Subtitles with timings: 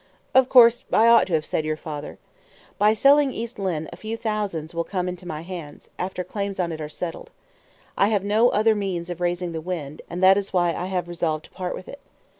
[0.33, 2.17] "Of course, I ought to have said your father.
[2.79, 6.71] By selling East Lynne, a few thousands will come into my hands, after claims on
[6.71, 7.29] it are settled;
[7.95, 11.07] I have no other means of raising the wind, and that is why I have
[11.07, 11.99] resolved to part with it.